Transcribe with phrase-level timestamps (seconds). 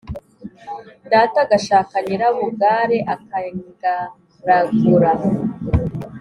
[1.11, 5.13] data agashaka Nyirabugare, akangaragura,